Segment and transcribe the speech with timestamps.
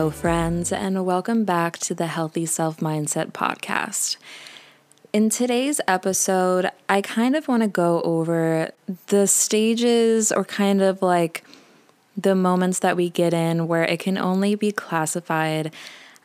[0.00, 4.16] Hello, friends, and welcome back to the Healthy Self Mindset Podcast.
[5.12, 8.70] In today's episode, I kind of want to go over
[9.08, 11.44] the stages or kind of like
[12.16, 15.70] the moments that we get in where it can only be classified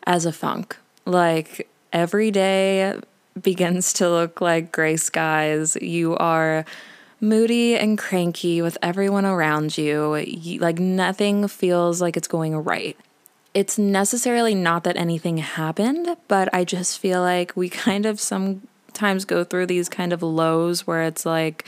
[0.08, 0.78] as a funk.
[1.04, 2.98] Like every day
[3.42, 5.76] begins to look like gray skies.
[5.82, 6.64] You are
[7.20, 10.16] moody and cranky with everyone around you.
[10.16, 10.62] you.
[10.62, 12.96] Like nothing feels like it's going right.
[13.56, 19.26] It's necessarily not that anything happened, but I just feel like we kind of sometimes
[19.26, 21.66] go through these kind of lows where it's like,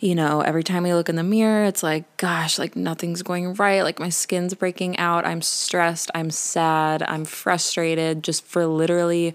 [0.00, 3.54] you know, every time we look in the mirror, it's like, gosh, like nothing's going
[3.54, 3.82] right.
[3.82, 5.24] Like my skin's breaking out.
[5.24, 6.10] I'm stressed.
[6.16, 7.02] I'm sad.
[7.04, 9.32] I'm frustrated just for literally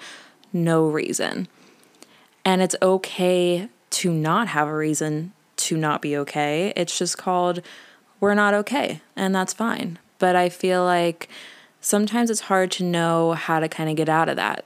[0.52, 1.48] no reason.
[2.44, 6.74] And it's okay to not have a reason to not be okay.
[6.76, 7.62] It's just called
[8.20, 10.00] we're not okay, and that's fine.
[10.20, 11.30] But I feel like
[11.86, 14.66] sometimes it's hard to know how to kind of get out of that.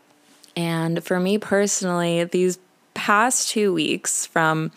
[0.55, 2.57] And for me personally, these
[2.93, 4.71] past two weeks from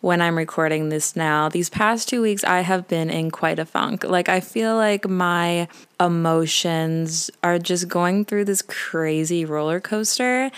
[0.00, 3.64] when I'm recording this now, these past two weeks, I have been in quite a
[3.64, 4.02] funk.
[4.02, 5.68] Like, I feel like my
[6.00, 10.50] emotions are just going through this crazy roller coaster.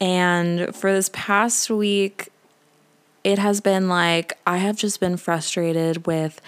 [0.00, 2.28] And for this past week,
[3.22, 6.40] it has been like I have just been frustrated with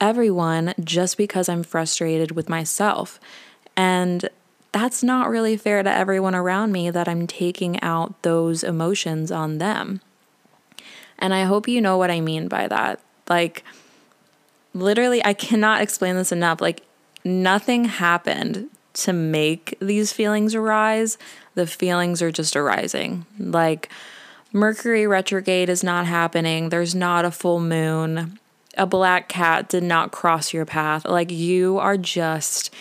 [0.00, 3.20] everyone just because I'm frustrated with myself.
[3.76, 4.28] And
[4.72, 9.58] that's not really fair to everyone around me that I'm taking out those emotions on
[9.58, 10.00] them.
[11.18, 13.00] And I hope you know what I mean by that.
[13.28, 13.64] Like,
[14.74, 16.60] literally, I cannot explain this enough.
[16.60, 16.82] Like,
[17.24, 21.18] nothing happened to make these feelings arise.
[21.54, 23.26] The feelings are just arising.
[23.38, 23.88] Like,
[24.52, 26.68] Mercury retrograde is not happening.
[26.68, 28.38] There's not a full moon.
[28.76, 31.06] A black cat did not cross your path.
[31.06, 32.72] Like you are just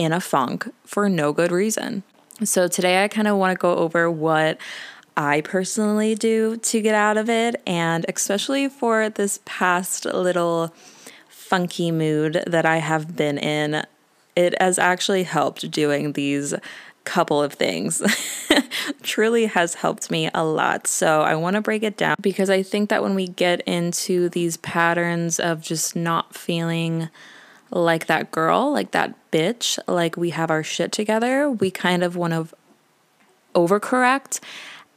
[0.00, 2.02] in a funk for no good reason.
[2.42, 4.56] So today I kind of want to go over what
[5.14, 10.74] I personally do to get out of it, and especially for this past little
[11.28, 13.84] funky mood that I have been in,
[14.34, 16.54] it has actually helped doing these
[17.04, 18.02] couple of things
[19.02, 20.86] truly has helped me a lot.
[20.86, 24.30] So I want to break it down because I think that when we get into
[24.30, 27.10] these patterns of just not feeling
[27.70, 32.16] like that girl, like that bitch, like we have our shit together, we kind of
[32.16, 32.48] want to
[33.54, 34.40] overcorrect.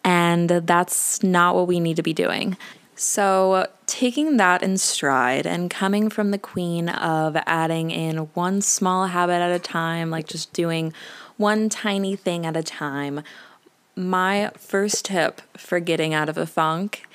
[0.03, 2.57] And that's not what we need to be doing.
[2.95, 9.07] So, taking that in stride and coming from the queen of adding in one small
[9.07, 10.93] habit at a time, like just doing
[11.37, 13.23] one tiny thing at a time.
[13.95, 17.07] My first tip for getting out of a funk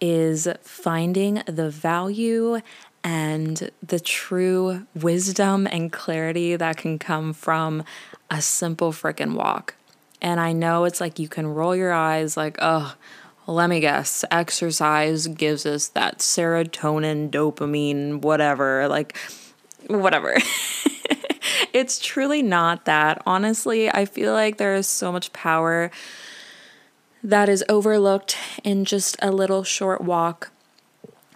[0.00, 2.60] is finding the value
[3.04, 7.84] and the true wisdom and clarity that can come from
[8.30, 9.74] a simple freaking walk.
[10.22, 12.96] And I know it's like you can roll your eyes, like, oh,
[13.46, 19.14] let me guess, exercise gives us that serotonin, dopamine, whatever, like,
[19.86, 20.34] whatever.
[21.74, 23.20] it's truly not that.
[23.26, 25.90] Honestly, I feel like there is so much power
[27.22, 30.50] that is overlooked in just a little short walk,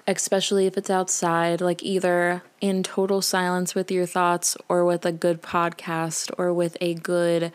[0.08, 5.12] especially if it's outside, like either in total silence with your thoughts or with a
[5.12, 7.52] good podcast or with a good,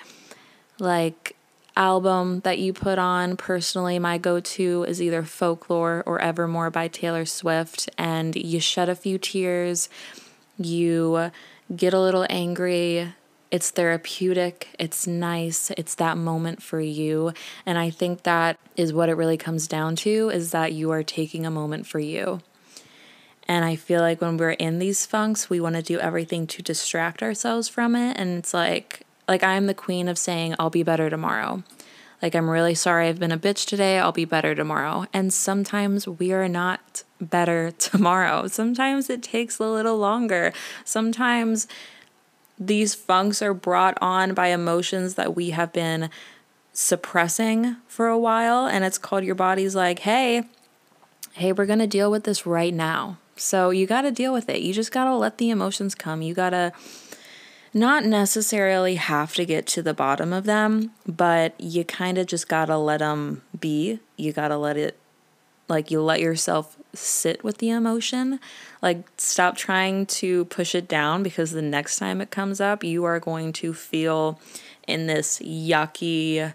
[0.80, 1.36] like,
[1.76, 3.36] album that you put on.
[3.36, 8.90] Personally, my go to is either Folklore or Evermore by Taylor Swift, and you shed
[8.90, 9.90] a few tears.
[10.58, 11.32] You
[11.76, 13.14] get a little angry.
[13.54, 17.34] It's therapeutic, it's nice, it's that moment for you.
[17.68, 21.04] And I think that is what it really comes down to is that you are
[21.04, 22.42] taking a moment for you.
[23.48, 26.64] And I feel like when we're in these funks, we want to do everything to
[26.64, 28.18] distract ourselves from it.
[28.18, 31.62] And it's like, like I'm the queen of saying, I'll be better tomorrow.
[32.24, 34.00] Like, I'm really sorry I've been a bitch today.
[34.00, 35.06] I'll be better tomorrow.
[35.14, 38.48] And sometimes we are not better tomorrow.
[38.48, 40.54] Sometimes it takes a little longer.
[40.84, 41.68] Sometimes
[42.60, 46.10] these funks are brought on by emotions that we have been
[46.72, 48.66] suppressing for a while.
[48.66, 50.44] And it's called your body's like, hey,
[51.34, 53.18] hey, we're going to deal with this right now.
[53.36, 54.62] So you got to deal with it.
[54.62, 56.22] You just got to let the emotions come.
[56.22, 56.72] You got to
[57.74, 62.48] not necessarily have to get to the bottom of them, but you kind of just
[62.48, 64.00] got to let them be.
[64.16, 65.00] You got to let it,
[65.68, 68.40] like, you let yourself sit with the emotion.
[68.82, 73.04] Like, stop trying to push it down because the next time it comes up, you
[73.04, 74.40] are going to feel
[74.88, 76.54] in this yucky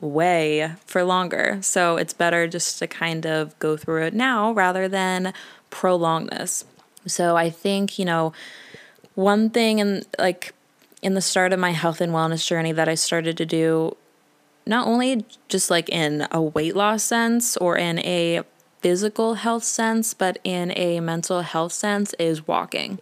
[0.00, 1.58] way for longer.
[1.62, 5.32] So, it's better just to kind of go through it now rather than
[5.70, 6.64] prolong this.
[7.06, 8.32] So, I think, you know,
[9.14, 10.52] one thing and like
[11.02, 13.96] in the start of my health and wellness journey that I started to do,
[14.66, 18.42] not only just like in a weight loss sense or in a
[18.80, 22.98] physical health sense, but in a mental health sense, is walking.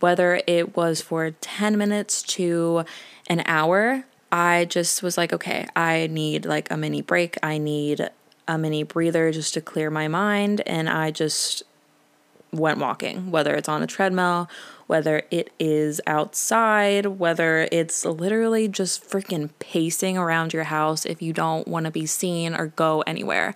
[0.00, 2.84] Whether it was for 10 minutes to
[3.26, 7.36] an hour, I just was like, okay, I need like a mini break.
[7.42, 8.08] I need
[8.48, 10.62] a mini breather just to clear my mind.
[10.66, 11.62] And I just
[12.52, 14.48] went walking, whether it's on a treadmill,
[14.86, 21.32] whether it is outside, whether it's literally just freaking pacing around your house if you
[21.32, 23.54] don't want to be seen or go anywhere.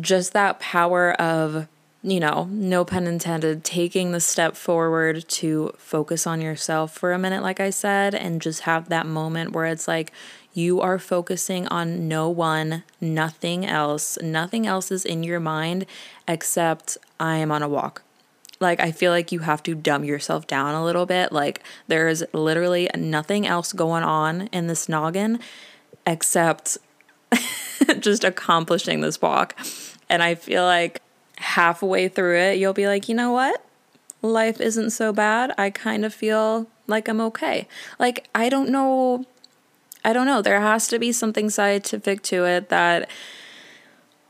[0.00, 1.68] Just that power of,
[2.02, 7.18] you know, no pun intended, taking the step forward to focus on yourself for a
[7.18, 10.12] minute, like I said, and just have that moment where it's like,
[10.54, 14.18] you are focusing on no one, nothing else.
[14.20, 15.86] Nothing else is in your mind
[16.28, 18.02] except I am on a walk.
[18.60, 21.32] Like, I feel like you have to dumb yourself down a little bit.
[21.32, 25.40] Like, there's literally nothing else going on in this noggin
[26.06, 26.78] except
[27.98, 29.56] just accomplishing this walk.
[30.12, 31.00] And I feel like
[31.38, 33.64] halfway through it, you'll be like, you know what?
[34.20, 35.54] Life isn't so bad.
[35.56, 37.66] I kind of feel like I'm okay.
[37.98, 39.24] Like, I don't know.
[40.04, 40.42] I don't know.
[40.42, 43.08] There has to be something scientific to it that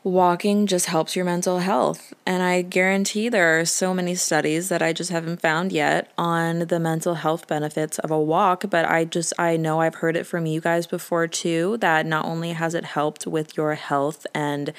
[0.05, 2.15] walking just helps your mental health.
[2.25, 6.61] And I guarantee there are so many studies that I just haven't found yet on
[6.61, 8.71] the mental health benefits of a walk.
[8.71, 12.25] But I just, I know I've heard it from you guys before too that not
[12.25, 14.73] only has it helped with your health and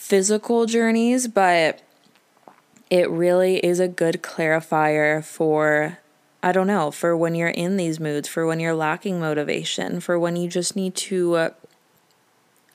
[0.00, 1.82] physical journeys, but
[2.88, 5.98] it really is a good clarifier for
[6.42, 10.18] I don't know, for when you're in these moods, for when you're lacking motivation, for
[10.18, 11.50] when you just need to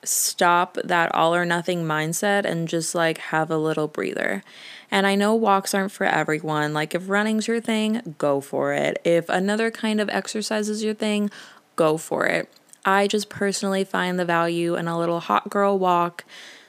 [0.04, 4.44] stop that all or nothing mindset and just like have a little breather.
[4.88, 6.72] And I know walks aren't for everyone.
[6.72, 9.00] Like if running's your thing, go for it.
[9.04, 11.28] If another kind of exercise is your thing,
[11.74, 12.48] go for it.
[12.84, 16.24] I just personally find the value in a little hot girl walk,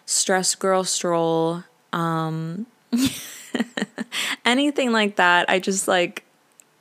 [0.07, 1.63] stress girl stroll,
[1.93, 2.65] um
[4.45, 5.47] anything like that.
[5.49, 6.23] I just like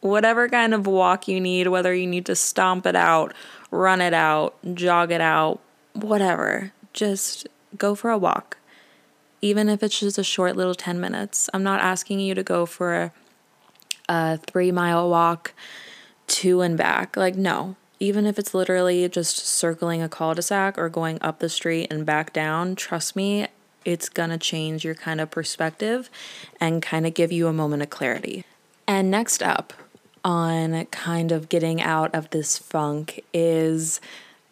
[0.00, 3.34] whatever kind of walk you need, whether you need to stomp it out,
[3.70, 5.60] run it out, jog it out,
[5.92, 7.46] whatever, just
[7.76, 8.56] go for a walk.
[9.42, 11.50] Even if it's just a short little 10 minutes.
[11.52, 13.12] I'm not asking you to go for a,
[14.08, 15.52] a three mile walk
[16.28, 17.16] to and back.
[17.16, 17.76] Like, no.
[17.98, 21.88] Even if it's literally just circling a cul de sac or going up the street
[21.90, 23.46] and back down, trust me,
[23.84, 26.10] it's gonna change your kind of perspective
[26.60, 28.44] and kind of give you a moment of clarity.
[28.86, 29.72] And next up
[30.24, 34.00] on kind of getting out of this funk is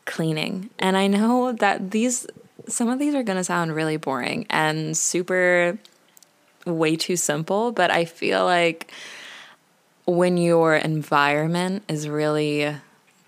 [0.05, 0.71] cleaning.
[0.79, 2.27] And I know that these,
[2.69, 5.79] some of these are to sound really boring and super
[6.65, 8.93] way too simple, but I feel like
[10.07, 12.77] when your environment is really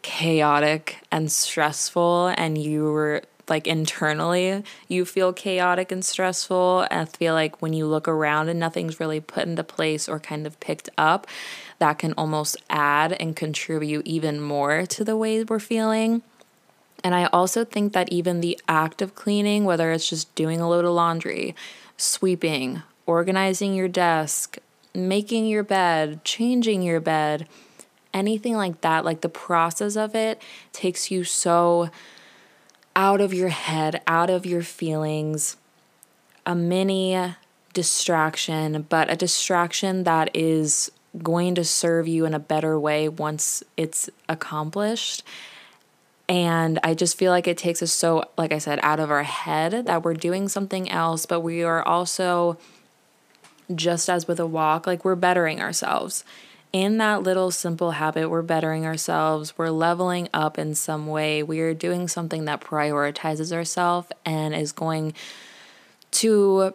[0.06, 6.86] chaotic and stressful and you're like internally you feel chaotic and stressful.
[6.92, 10.20] And I feel like when you look around and nothing's really put into place or
[10.20, 11.26] kind of picked up
[11.80, 16.22] that can almost add and contribute even more to the way we're feeling.
[17.02, 20.68] And I also think that even the act of cleaning, whether it's just doing a
[20.68, 21.56] load of laundry,
[21.96, 24.58] sweeping, organizing your desk,
[24.94, 27.48] making your bed, changing your bed,
[28.16, 30.40] anything like that, like the process of it
[30.72, 31.90] takes you so
[32.96, 35.56] out of your head, out of your feelings,
[36.46, 37.34] a mini
[37.74, 40.90] distraction, but a distraction that is
[41.22, 45.22] going to serve you in a better way once it's accomplished.
[46.28, 49.22] And I just feel like it takes us so, like I said, out of our
[49.22, 52.56] head that we're doing something else, but we are also,
[53.74, 56.24] just as with a walk, like we're bettering ourselves.
[56.76, 61.60] In that little simple habit, we're bettering ourselves, we're leveling up in some way, we
[61.60, 65.14] are doing something that prioritizes ourselves and is going
[66.10, 66.74] to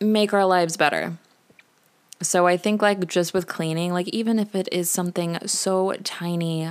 [0.00, 1.18] make our lives better.
[2.22, 6.70] So I think, like, just with cleaning, like, even if it is something so tiny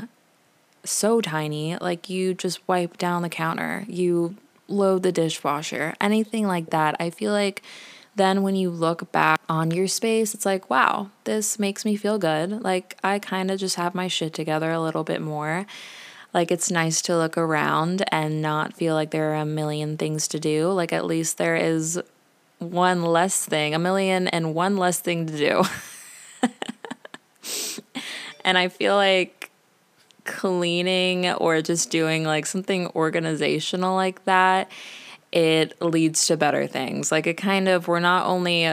[0.83, 4.35] so tiny, like you just wipe down the counter, you
[4.67, 6.95] load the dishwasher, anything like that.
[6.99, 7.61] I feel like
[8.17, 12.17] then when you look back on your space, it's like, wow, this makes me feel
[12.17, 12.63] good.
[12.63, 15.65] Like I kind of just have my shit together a little bit more.
[16.33, 20.27] Like it's nice to look around and not feel like there are a million things
[20.29, 20.69] to do.
[20.69, 22.01] Like at least there is
[22.59, 25.63] one less thing, a million and one less thing to do.
[28.43, 29.51] and I feel like
[30.25, 34.69] cleaning or just doing like something organizational like that,
[35.37, 37.11] it leads to better things.
[37.11, 38.67] Like it kind of, we're not only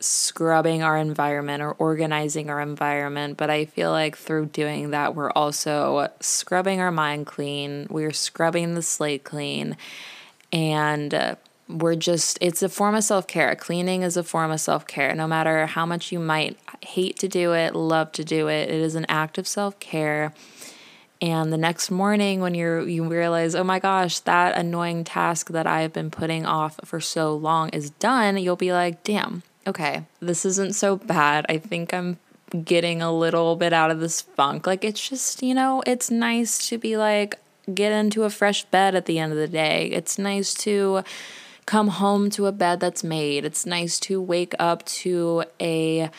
[0.00, 5.30] scrubbing our environment or organizing our environment, but I feel like through doing that, we're
[5.30, 9.76] also scrubbing our mind clean, we're scrubbing the slate clean,
[10.52, 11.36] and uh,
[11.68, 13.54] we're just, it's a form of self care.
[13.54, 15.14] Cleaning is a form of self care.
[15.14, 18.80] No matter how much you might hate to do it, love to do it, it
[18.80, 20.34] is an act of self care.
[21.20, 25.66] And the next morning when you're you realize, "Oh my gosh, that annoying task that
[25.66, 30.04] I have been putting off for so long is done." You'll be like, "Damn, okay,
[30.20, 31.44] this isn't so bad.
[31.48, 32.18] I think I'm
[32.64, 34.66] getting a little bit out of this funk.
[34.66, 37.38] Like, it's just, you know, it's nice to be like,
[37.74, 39.90] get into a fresh bed at the end of the day.
[39.92, 41.02] It's nice to
[41.66, 43.44] come home to a bed that's made.
[43.44, 46.10] It's nice to wake up to a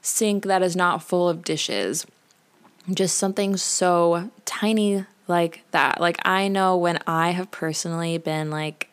[0.00, 2.06] sink that is not full of dishes.
[2.92, 6.00] Just something so tiny like that.
[6.00, 8.88] Like, I know when I have personally been like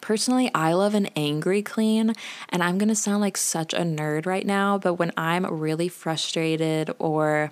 [0.00, 2.14] Personally, I love an angry clean,
[2.48, 6.90] and I'm gonna sound like such a nerd right now, but when I'm really frustrated
[6.98, 7.50] or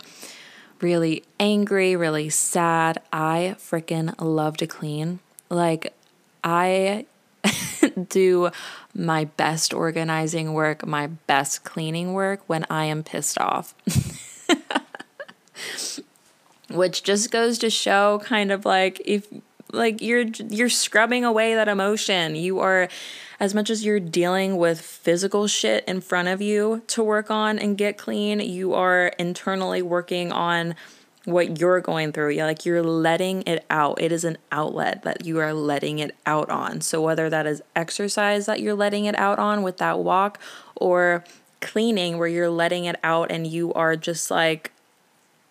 [0.80, 5.20] really angry, really sad, I freaking love to clean.
[5.50, 5.92] Like,
[6.42, 7.04] I
[8.08, 8.50] do
[8.94, 13.74] my best organizing work, my best cleaning work when I am pissed off.
[16.70, 19.26] Which just goes to show kind of like if
[19.72, 22.34] like you're you're scrubbing away that emotion.
[22.34, 22.88] You are
[23.40, 27.58] as much as you're dealing with physical shit in front of you to work on
[27.58, 30.74] and get clean, you are internally working on
[31.24, 32.30] what you're going through.
[32.30, 34.00] Yeah, like you're letting it out.
[34.00, 36.80] It is an outlet that you are letting it out on.
[36.80, 40.40] So whether that is exercise that you're letting it out on with that walk
[40.74, 41.24] or
[41.60, 44.72] cleaning where you're letting it out and you are just like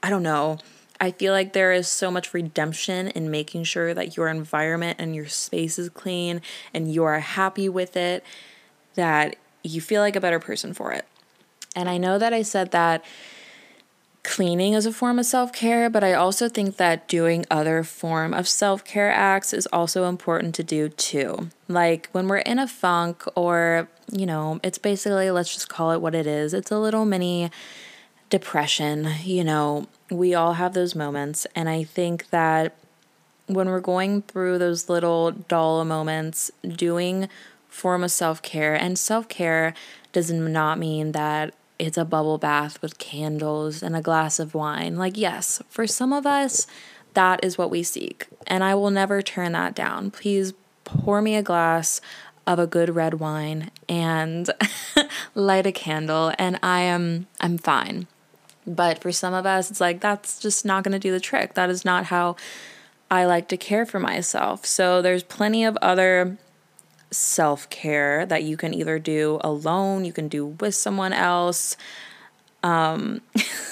[0.04, 0.60] I don't know,
[1.00, 5.16] I feel like there is so much redemption in making sure that your environment and
[5.16, 6.42] your space is clean
[6.74, 8.24] and you are happy with it
[8.96, 11.06] that you feel like a better person for it.
[11.76, 13.06] And I know that I said that
[14.24, 18.48] cleaning is a form of self-care, but I also think that doing other form of
[18.48, 21.50] self-care acts is also important to do too.
[21.68, 26.02] Like when we're in a funk or, you know, it's basically let's just call it
[26.02, 26.54] what it is.
[26.54, 27.52] It's a little mini
[28.30, 31.48] depression, you know, we all have those moments.
[31.56, 32.76] And I think that
[33.48, 37.30] when we're going through those little dull moments, doing
[37.70, 39.74] form of self care, and self care
[40.12, 44.98] does not mean that it's a bubble bath with candles and a glass of wine.
[44.98, 46.66] Like, yes, for some of us,
[47.14, 48.28] that is what we seek.
[48.48, 50.12] And I will never turn that down.
[50.12, 50.54] Please
[50.84, 52.02] pour me a glass
[52.48, 54.50] of a good red wine and
[55.36, 58.08] light a candle and I am I'm fine.
[58.68, 61.54] But for some of us, it's like that's just not going to do the trick.
[61.54, 62.36] That is not how
[63.10, 64.66] I like to care for myself.
[64.66, 66.38] So there's plenty of other
[67.10, 71.78] self care that you can either do alone, you can do with someone else.
[72.64, 73.22] Um,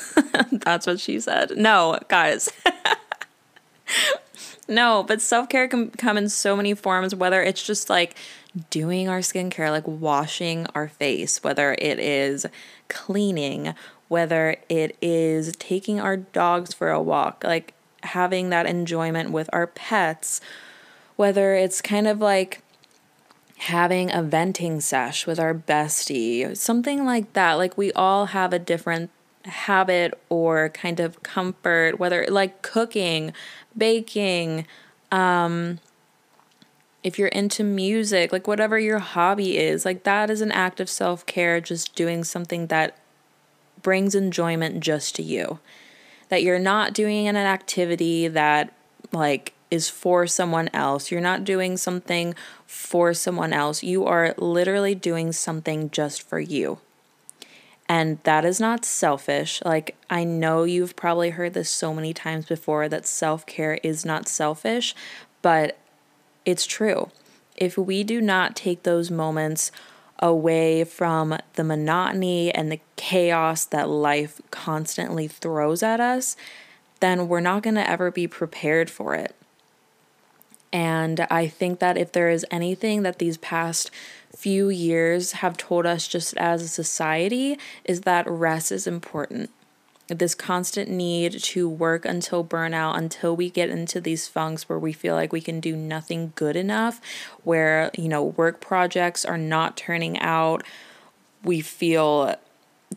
[0.51, 1.57] that's what she said.
[1.57, 2.49] No, guys.
[4.69, 8.15] no, but self care can come in so many forms, whether it's just like
[8.69, 12.45] doing our skincare, like washing our face, whether it is
[12.87, 13.73] cleaning,
[14.07, 19.67] whether it is taking our dogs for a walk, like having that enjoyment with our
[19.67, 20.41] pets,
[21.15, 22.61] whether it's kind of like
[23.57, 27.53] having a venting sesh with our bestie, something like that.
[27.53, 29.09] Like we all have a different
[29.45, 33.33] habit or kind of comfort, whether like cooking,
[33.77, 34.67] baking,
[35.11, 35.79] um,
[37.03, 40.89] if you're into music, like whatever your hobby is, like that is an act of
[40.89, 42.97] self care, just doing something that
[43.85, 45.59] brings enjoyment just to you.
[46.29, 48.73] That you're not doing an activity that,
[49.11, 51.11] like, is for someone else.
[51.11, 52.33] You're not doing something
[52.65, 53.83] for someone else.
[53.83, 56.79] You are literally doing something just for you.
[57.87, 59.61] And that is not selfish.
[59.63, 64.03] Like, I know you've probably heard this so many times before that self care is
[64.03, 64.95] not selfish,
[65.43, 65.77] but
[66.43, 67.11] it's true.
[67.55, 69.71] If we do not take those moments
[70.19, 76.37] away from the monotony and the chaos that life constantly throws at us,
[76.99, 79.35] then we're not going to ever be prepared for it.
[80.71, 83.91] And I think that if there is anything that these past
[84.35, 89.49] few years have told us just as a society, is that rest is important
[90.07, 94.93] this constant need to work until burnout until we get into these funks where we
[94.93, 97.01] feel like we can do nothing good enough
[97.43, 100.63] where you know work projects are not turning out
[101.43, 102.35] we feel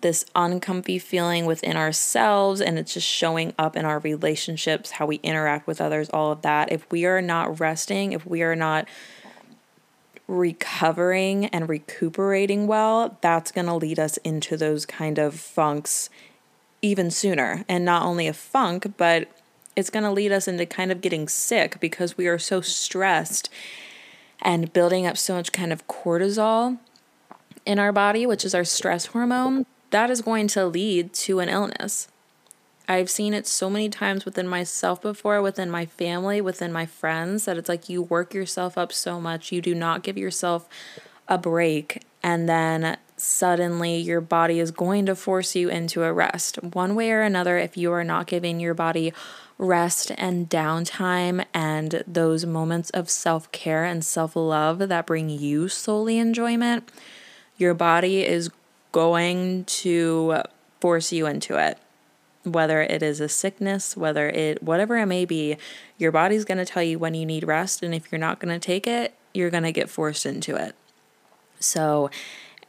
[0.01, 5.17] this uncomfy feeling within ourselves and it's just showing up in our relationships how we
[5.17, 6.71] interact with others all of that.
[6.71, 8.87] If we are not resting if we are not
[10.27, 16.11] recovering and recuperating well, that's going to lead us into those kind of funks
[16.83, 17.65] even sooner.
[17.69, 19.29] And not only a funk, but
[19.77, 23.49] it's going to lead us into kind of getting sick because we are so stressed
[24.41, 26.79] and building up so much kind of cortisol
[27.65, 29.67] in our body, which is our stress hormone.
[29.91, 32.09] That is going to lead to an illness.
[32.89, 37.45] I've seen it so many times within myself before, within my family, within my friends,
[37.45, 40.67] that it's like you work yourself up so much, you do not give yourself
[41.29, 46.57] a break, and then suddenly your body is going to force you into a rest.
[46.63, 49.13] One way or another, if you are not giving your body
[49.59, 55.69] rest and downtime and those moments of self care and self love that bring you
[55.69, 56.91] solely enjoyment,
[57.57, 58.51] your body is
[58.93, 60.43] going to
[60.81, 61.79] force you into it
[62.45, 65.57] whether it is a sickness, whether it, whatever it may be,
[65.97, 67.83] your body's going to tell you when you need rest.
[67.83, 70.75] And if you're not going to take it, you're going to get forced into it.
[71.61, 72.11] So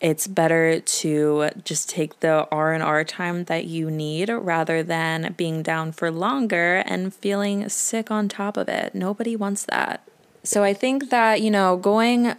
[0.02, 5.92] it's better to just take the R&R time that you need rather than being down
[5.92, 8.96] for longer and feeling sick on top of it.
[8.96, 10.02] Nobody wants that.
[10.44, 12.36] So I think that, you know, going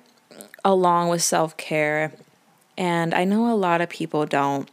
[0.64, 2.12] along with self-care
[2.78, 4.70] and I know a lot of people don't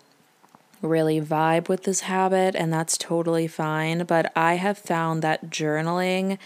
[0.81, 4.05] really vibe with this habit, and that's totally fine.
[4.05, 6.37] But I have found that journaling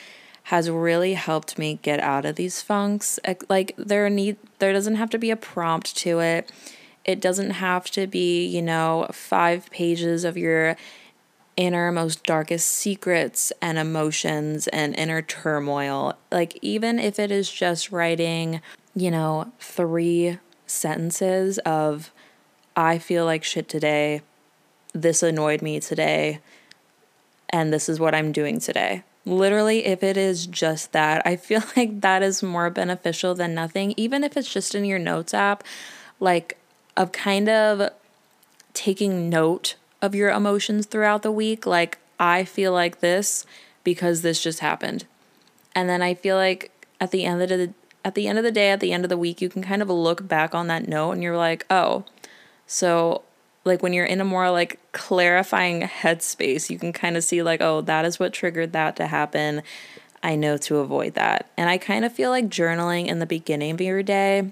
[0.43, 3.19] has really helped me get out of these funks.
[3.47, 6.51] Like there need there doesn't have to be a prompt to it.
[7.05, 10.75] It doesn't have to be, you know, 5 pages of your
[11.57, 16.15] inner most darkest secrets and emotions and inner turmoil.
[16.31, 18.61] Like even if it is just writing,
[18.95, 22.11] you know, 3 sentences of
[22.75, 24.21] I feel like shit today.
[24.93, 26.39] This annoyed me today.
[27.49, 29.03] And this is what I'm doing today.
[29.25, 33.93] Literally, if it is just that, I feel like that is more beneficial than nothing,
[33.97, 35.63] even if it's just in your notes app,
[36.19, 36.57] like
[36.97, 37.91] of kind of
[38.73, 41.65] taking note of your emotions throughout the week.
[41.65, 43.45] Like, I feel like this
[43.83, 45.05] because this just happened.
[45.73, 48.51] And then I feel like at the end of the at the end of the
[48.51, 50.87] day, at the end of the week, you can kind of look back on that
[50.87, 52.03] note and you're like, oh,
[52.65, 53.21] so
[53.63, 57.61] like when you're in a more like clarifying headspace, you can kind of see like,
[57.61, 59.61] oh, that is what triggered that to happen.
[60.23, 61.49] I know to avoid that.
[61.57, 64.51] And I kind of feel like journaling in the beginning of your day,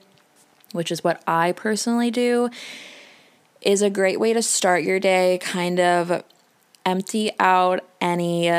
[0.72, 2.50] which is what I personally do,
[3.62, 6.24] is a great way to start your day, kind of
[6.86, 8.52] empty out any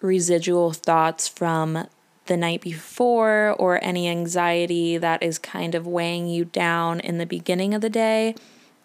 [0.00, 1.86] residual thoughts from
[2.26, 7.26] the night before or any anxiety that is kind of weighing you down in the
[7.26, 8.34] beginning of the day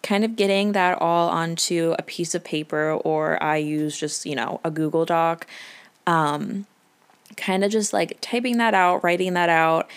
[0.02, 4.34] kind of getting that all onto a piece of paper or I use just, you
[4.34, 5.46] know, a Google Doc.
[6.06, 6.66] Um,
[7.36, 9.88] kind of just like typing that out, writing that out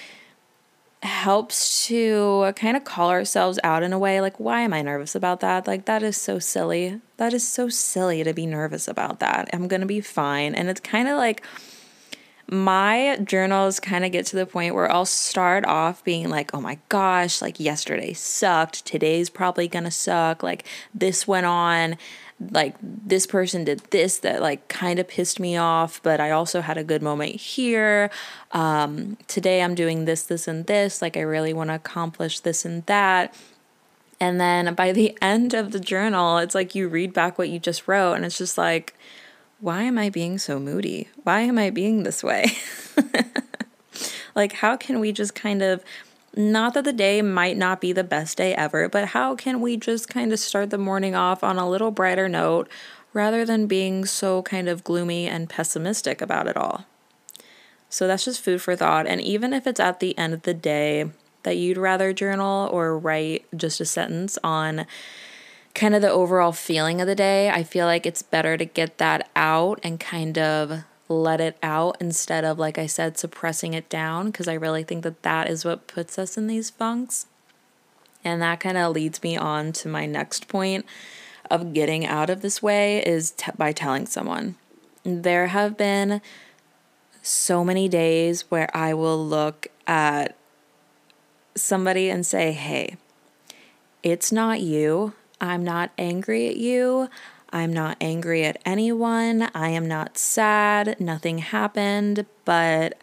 [1.03, 5.15] helps to kind of call ourselves out in a way like why am i nervous
[5.15, 5.65] about that?
[5.65, 7.01] Like that is so silly.
[7.17, 9.49] That is so silly to be nervous about that.
[9.51, 10.53] I'm gonna be fine.
[10.53, 11.43] And it's kind of like
[12.51, 16.59] my journals kind of get to the point where I'll start off being like, oh
[16.59, 18.85] my gosh, like yesterday sucked.
[18.85, 20.43] Today's probably gonna suck.
[20.43, 21.97] Like this went on.
[22.51, 26.59] Like this person did this that like kind of pissed me off, but I also
[26.59, 28.11] had a good moment here.
[28.51, 31.01] Um, today I'm doing this, this, and this.
[31.01, 33.33] Like I really want to accomplish this and that.
[34.19, 37.59] And then by the end of the journal, it's like you read back what you
[37.59, 38.93] just wrote, and it's just like,
[39.61, 41.07] why am I being so moody?
[41.23, 42.47] Why am I being this way?
[44.35, 45.83] like, how can we just kind of,
[46.35, 49.77] not that the day might not be the best day ever, but how can we
[49.77, 52.67] just kind of start the morning off on a little brighter note
[53.13, 56.85] rather than being so kind of gloomy and pessimistic about it all?
[57.87, 59.05] So that's just food for thought.
[59.05, 61.11] And even if it's at the end of the day
[61.43, 64.87] that you'd rather journal or write just a sentence on,
[65.73, 68.97] kind of the overall feeling of the day, I feel like it's better to get
[68.97, 73.89] that out and kind of let it out instead of, like I said, suppressing it
[73.89, 77.25] down because I really think that that is what puts us in these funks.
[78.23, 80.85] And that kind of leads me on to my next point
[81.49, 84.55] of getting out of this way is t- by telling someone.
[85.03, 86.21] There have been
[87.21, 90.35] so many days where I will look at
[91.55, 92.95] somebody and say, hey,
[94.03, 95.13] it's not you.
[95.41, 97.09] I'm not angry at you.
[97.49, 99.49] I'm not angry at anyone.
[99.53, 100.95] I am not sad.
[100.99, 102.25] Nothing happened.
[102.45, 102.97] But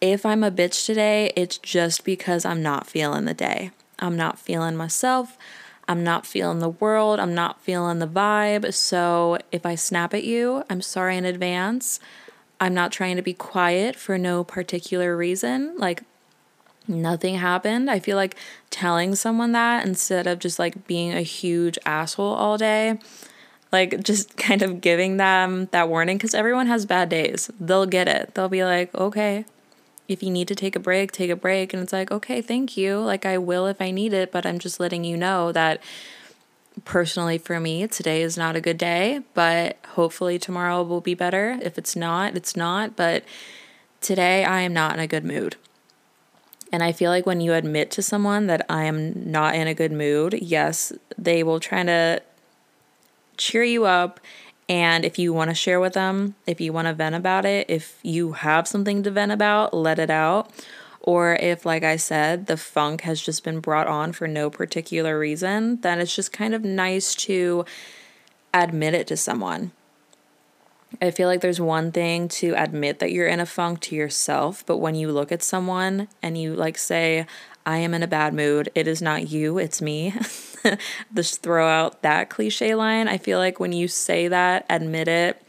[0.00, 3.72] if I'm a bitch today, it's just because I'm not feeling the day.
[3.98, 5.36] I'm not feeling myself.
[5.86, 7.20] I'm not feeling the world.
[7.20, 8.72] I'm not feeling the vibe.
[8.72, 12.00] So if I snap at you, I'm sorry in advance.
[12.60, 15.76] I'm not trying to be quiet for no particular reason.
[15.76, 16.04] Like,
[16.86, 17.90] nothing happened.
[17.90, 18.36] I feel like
[18.70, 22.98] telling someone that instead of just like being a huge asshole all day,
[23.72, 27.50] like just kind of giving them that warning because everyone has bad days.
[27.58, 28.34] They'll get it.
[28.34, 29.44] They'll be like, okay,
[30.08, 31.72] if you need to take a break, take a break.
[31.72, 32.98] And it's like, okay, thank you.
[32.98, 35.82] Like, I will if I need it, but I'm just letting you know that
[36.84, 41.58] personally for me, today is not a good day, but hopefully tomorrow will be better.
[41.62, 42.96] If it's not, it's not.
[42.96, 43.24] But
[44.00, 45.56] today I am not in a good mood.
[46.72, 49.74] And I feel like when you admit to someone that I am not in a
[49.74, 52.22] good mood, yes, they will try to
[53.36, 54.20] cheer you up.
[54.68, 57.68] And if you want to share with them, if you want to vent about it,
[57.68, 60.50] if you have something to vent about, let it out.
[61.00, 65.18] Or if, like I said, the funk has just been brought on for no particular
[65.18, 67.66] reason, then it's just kind of nice to
[68.54, 69.72] admit it to someone.
[71.00, 74.64] I feel like there's one thing to admit that you're in a funk to yourself,
[74.66, 77.26] but when you look at someone and you like say,
[77.66, 80.14] I am in a bad mood, it is not you, it's me.
[81.14, 83.08] Just throw out that cliche line.
[83.08, 85.42] I feel like when you say that, admit it,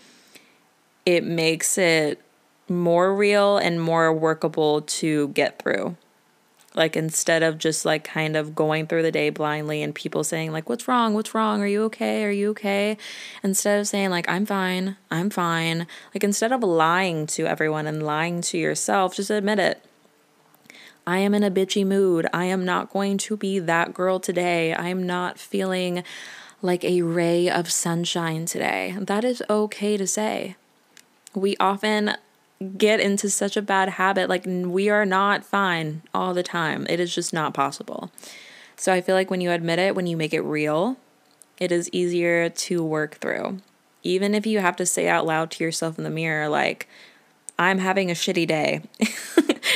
[1.05, 2.21] it makes it
[2.67, 5.95] more real and more workable to get through.
[6.75, 10.51] Like instead of just like kind of going through the day blindly and people saying
[10.51, 11.13] like what's wrong?
[11.13, 11.61] What's wrong?
[11.61, 12.25] Are you okay?
[12.25, 12.97] Are you okay?
[13.43, 14.97] Instead of saying like I'm fine.
[15.09, 15.87] I'm fine.
[16.13, 19.83] Like instead of lying to everyone and lying to yourself, just admit it.
[21.07, 22.27] I am in a bitchy mood.
[22.33, 24.73] I am not going to be that girl today.
[24.73, 26.03] I am not feeling
[26.61, 28.95] like a ray of sunshine today.
[28.99, 30.55] That is okay to say.
[31.35, 32.15] We often
[32.77, 34.29] get into such a bad habit.
[34.29, 36.85] Like, we are not fine all the time.
[36.89, 38.11] It is just not possible.
[38.75, 40.97] So, I feel like when you admit it, when you make it real,
[41.57, 43.59] it is easier to work through.
[44.03, 46.87] Even if you have to say out loud to yourself in the mirror, like,
[47.57, 48.83] I'm having a shitty day.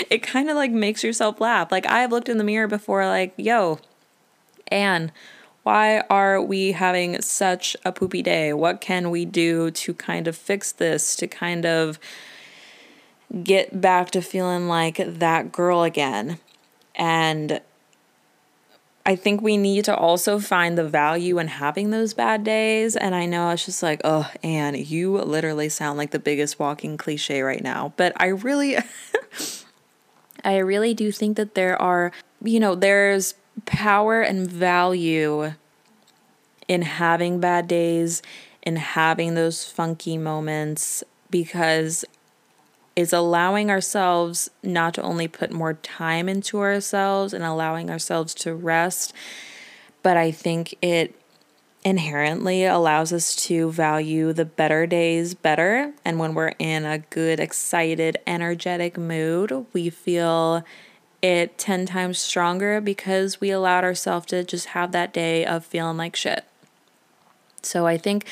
[0.09, 1.71] it kind of like makes yourself laugh.
[1.71, 3.79] Like, I've looked in the mirror before, like, yo,
[4.67, 5.11] Ann,
[5.63, 8.53] why are we having such a poopy day?
[8.53, 11.99] What can we do to kind of fix this, to kind of
[13.43, 16.39] get back to feeling like that girl again.
[16.95, 17.61] And
[19.05, 22.95] I think we need to also find the value in having those bad days.
[22.95, 26.97] And I know it's just like, oh, Ann, you literally sound like the biggest walking
[26.97, 27.93] cliche right now.
[27.97, 28.77] But I really,
[30.43, 32.11] I really do think that there are,
[32.43, 35.53] you know, there's power and value
[36.67, 38.21] in having bad days,
[38.61, 42.05] in having those funky moments, because
[42.99, 48.53] is allowing ourselves not to only put more time into ourselves and allowing ourselves to
[48.53, 49.13] rest,
[50.03, 51.15] but I think it
[51.85, 55.93] inherently allows us to value the better days better.
[56.03, 60.65] And when we're in a good, excited, energetic mood, we feel
[61.21, 65.95] it 10 times stronger because we allowed ourselves to just have that day of feeling
[65.95, 66.43] like shit.
[67.61, 68.25] So I think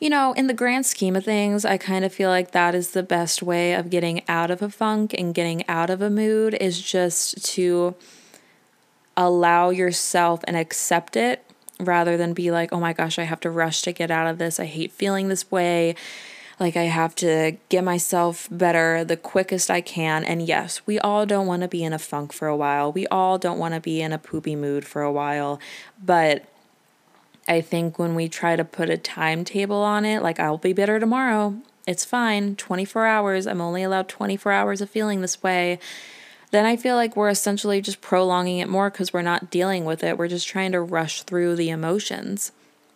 [0.00, 2.92] you know, in the grand scheme of things, I kind of feel like that is
[2.92, 6.56] the best way of getting out of a funk and getting out of a mood
[6.58, 7.94] is just to
[9.14, 11.44] allow yourself and accept it
[11.78, 14.38] rather than be like, oh my gosh, I have to rush to get out of
[14.38, 14.58] this.
[14.58, 15.94] I hate feeling this way.
[16.58, 20.24] Like, I have to get myself better the quickest I can.
[20.24, 22.92] And yes, we all don't want to be in a funk for a while.
[22.92, 25.58] We all don't want to be in a poopy mood for a while.
[26.02, 26.44] But
[27.48, 31.00] I think when we try to put a timetable on it, like I'll be better
[31.00, 35.78] tomorrow, it's fine, 24 hours, I'm only allowed 24 hours of feeling this way,
[36.50, 40.02] then I feel like we're essentially just prolonging it more because we're not dealing with
[40.02, 40.18] it.
[40.18, 42.50] We're just trying to rush through the emotions.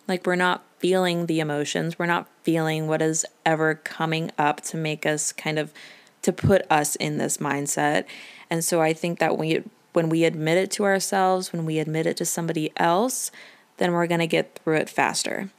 [0.07, 4.77] Like we're not feeling the emotions, we're not feeling what is ever coming up to
[4.77, 5.73] make us kind of
[6.21, 8.05] to put us in this mindset.
[8.49, 12.05] And so I think that we when we admit it to ourselves, when we admit
[12.05, 13.31] it to somebody else,
[13.77, 15.49] then we're going to get through it faster.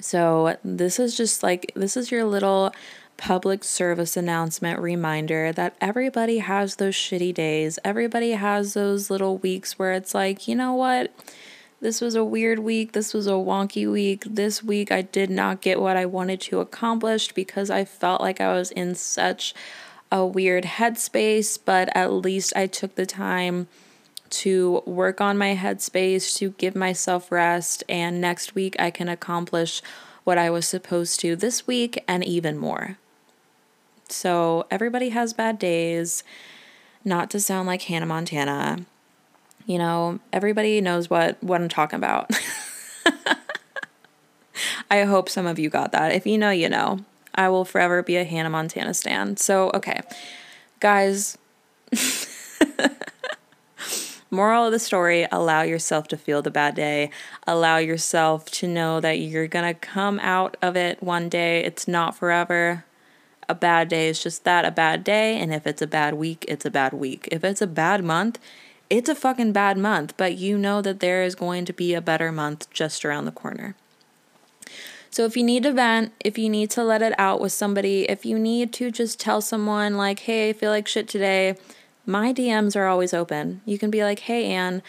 [0.00, 2.72] So, this is just like, this is your little
[3.20, 7.78] public service announcement reminder that everybody has those shitty days.
[7.84, 11.12] Everybody has those little weeks where it's like, you know what?
[11.80, 12.92] This was a weird week.
[12.92, 14.24] This was a wonky week.
[14.24, 18.40] This week I did not get what I wanted to accomplish because I felt like
[18.40, 19.54] I was in such
[20.10, 23.68] a weird headspace, but at least I took the time
[24.30, 29.82] to work on my headspace, to give myself rest, and next week I can accomplish
[30.24, 32.98] what I was supposed to this week and even more.
[34.08, 36.24] So, everybody has bad days,
[37.04, 38.86] not to sound like Hannah Montana.
[39.66, 42.30] You know, everybody knows what, what I'm talking about.
[44.90, 46.12] I hope some of you got that.
[46.12, 47.00] If you know, you know.
[47.34, 49.36] I will forever be a Hannah Montana stan.
[49.36, 50.00] So, okay.
[50.80, 51.38] Guys,
[54.30, 57.10] Moral of the story allow yourself to feel the bad day.
[57.48, 61.64] Allow yourself to know that you're going to come out of it one day.
[61.64, 62.84] It's not forever.
[63.48, 65.36] A bad day is just that a bad day.
[65.36, 67.28] And if it's a bad week, it's a bad week.
[67.32, 68.38] If it's a bad month,
[68.88, 70.14] it's a fucking bad month.
[70.16, 73.32] But you know that there is going to be a better month just around the
[73.32, 73.74] corner.
[75.10, 78.08] So if you need to vent, if you need to let it out with somebody,
[78.08, 81.56] if you need to just tell someone, like, hey, I feel like shit today
[82.06, 83.60] my DMs are always open.
[83.64, 84.82] You can be like, hey, Ann,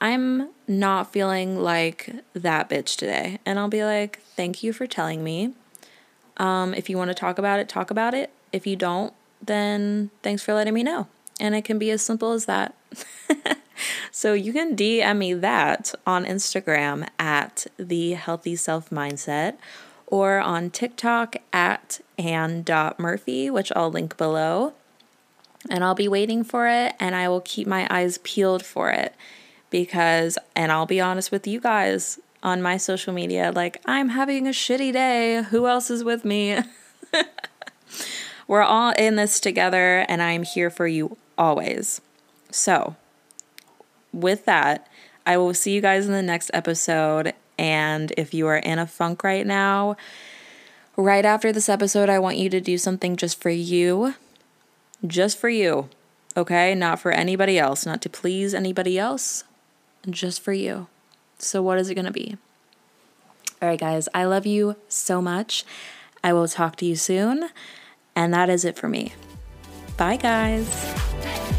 [0.00, 3.38] I'm not feeling like that bitch today.
[3.44, 5.54] And I'll be like, thank you for telling me.
[6.36, 8.30] Um, if you want to talk about it, talk about it.
[8.52, 11.08] If you don't, then thanks for letting me know.
[11.40, 12.74] And it can be as simple as that.
[14.12, 19.56] so you can DM me that on Instagram at the healthy self mindset
[20.06, 24.74] or on TikTok at ann.murphy, which I'll link below
[25.68, 29.14] and I'll be waiting for it and I will keep my eyes peeled for it
[29.70, 34.46] because, and I'll be honest with you guys on my social media, like, I'm having
[34.46, 35.42] a shitty day.
[35.42, 36.58] Who else is with me?
[38.46, 42.00] We're all in this together and I'm here for you always.
[42.50, 42.96] So,
[44.12, 44.88] with that,
[45.26, 47.34] I will see you guys in the next episode.
[47.58, 49.96] And if you are in a funk right now,
[50.96, 54.14] right after this episode, I want you to do something just for you
[55.06, 55.88] just for you,
[56.36, 56.74] okay?
[56.74, 59.44] Not for anybody else, not to please anybody else,
[60.08, 60.88] just for you.
[61.38, 62.36] So, what is it going to be?
[63.60, 65.64] All right, guys, I love you so much.
[66.22, 67.50] I will talk to you soon.
[68.14, 69.14] And that is it for me.
[69.96, 71.54] Bye, guys.